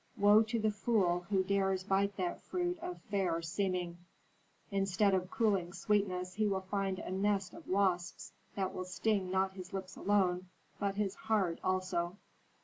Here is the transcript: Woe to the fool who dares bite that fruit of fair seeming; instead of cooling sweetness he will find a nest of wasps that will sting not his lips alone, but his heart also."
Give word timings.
Woe 0.17 0.41
to 0.41 0.57
the 0.57 0.71
fool 0.71 1.27
who 1.29 1.43
dares 1.43 1.83
bite 1.83 2.17
that 2.17 2.41
fruit 2.41 2.79
of 2.79 2.99
fair 3.11 3.39
seeming; 3.43 3.99
instead 4.71 5.13
of 5.13 5.29
cooling 5.29 5.73
sweetness 5.73 6.33
he 6.33 6.47
will 6.47 6.61
find 6.71 6.97
a 6.97 7.11
nest 7.11 7.53
of 7.53 7.67
wasps 7.67 8.31
that 8.55 8.73
will 8.73 8.85
sting 8.85 9.29
not 9.29 9.53
his 9.53 9.73
lips 9.73 9.95
alone, 9.95 10.49
but 10.79 10.95
his 10.95 11.13
heart 11.13 11.59
also." 11.63 12.17